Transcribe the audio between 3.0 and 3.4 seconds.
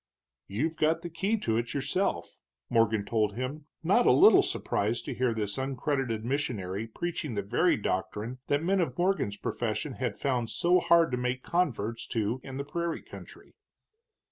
told